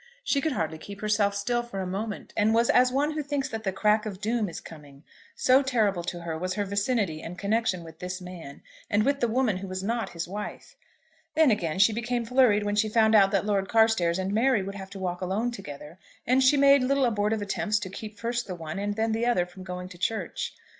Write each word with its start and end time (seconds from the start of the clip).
She 0.23 0.41
could 0.41 0.53
hardly 0.53 0.79
keep 0.79 0.99
herself 1.01 1.35
still 1.35 1.61
for 1.61 1.79
a 1.79 1.85
moment, 1.85 2.33
and 2.35 2.55
was 2.55 2.71
as 2.71 2.91
one 2.91 3.11
who 3.11 3.21
thinks 3.21 3.47
that 3.49 3.63
the 3.63 3.71
crack 3.71 4.07
of 4.07 4.19
doom 4.19 4.49
is 4.49 4.59
coming; 4.59 5.03
so 5.35 5.61
terrible 5.61 6.01
to 6.05 6.21
her 6.21 6.35
was 6.39 6.55
her 6.55 6.65
vicinity 6.65 7.21
and 7.21 7.37
connection 7.37 7.83
with 7.83 7.99
this 7.99 8.19
man, 8.19 8.63
and 8.89 9.03
with 9.05 9.19
the 9.19 9.27
woman 9.27 9.57
who 9.57 9.67
was 9.67 9.83
not 9.83 10.09
his 10.13 10.27
wife. 10.27 10.75
Then, 11.35 11.51
again, 11.51 11.77
she 11.77 11.93
became 11.93 12.25
flurried 12.25 12.63
when 12.63 12.75
she 12.75 12.89
found 12.89 13.13
that 13.13 13.45
Lord 13.45 13.69
Carstairs 13.69 14.17
and 14.17 14.33
Mary 14.33 14.63
would 14.63 14.73
have 14.73 14.89
to 14.89 14.97
walk 14.99 15.21
alone 15.21 15.51
together; 15.51 15.99
and 16.25 16.43
she 16.43 16.57
made 16.57 16.81
little 16.81 17.05
abortive 17.05 17.43
attempts 17.43 17.77
to 17.81 17.89
keep 17.91 18.17
first 18.17 18.47
the 18.47 18.55
one 18.55 18.79
and 18.79 18.95
then 18.95 19.11
the 19.11 19.27
other 19.27 19.45
from 19.45 19.61
going 19.63 19.87
to 19.89 19.99
church. 19.99 20.55